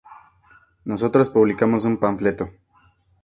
nosotros 0.85 1.29
publicamos 1.29 1.85
un 1.85 1.99
panfleto 1.99 2.49